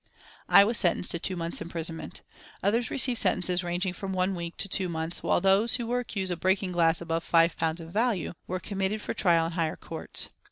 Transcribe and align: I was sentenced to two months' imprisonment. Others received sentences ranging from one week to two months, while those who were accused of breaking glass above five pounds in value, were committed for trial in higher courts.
I 0.49 0.63
was 0.63 0.79
sentenced 0.79 1.11
to 1.11 1.19
two 1.19 1.35
months' 1.35 1.61
imprisonment. 1.61 2.21
Others 2.63 2.89
received 2.89 3.19
sentences 3.19 3.63
ranging 3.63 3.93
from 3.93 4.13
one 4.13 4.33
week 4.33 4.57
to 4.57 4.67
two 4.67 4.89
months, 4.89 5.21
while 5.21 5.39
those 5.39 5.75
who 5.75 5.85
were 5.85 5.99
accused 5.99 6.31
of 6.31 6.39
breaking 6.39 6.71
glass 6.71 7.01
above 7.01 7.23
five 7.23 7.55
pounds 7.55 7.81
in 7.81 7.91
value, 7.91 8.33
were 8.47 8.59
committed 8.59 8.99
for 9.03 9.13
trial 9.13 9.45
in 9.45 9.51
higher 9.51 9.75
courts. 9.75 10.29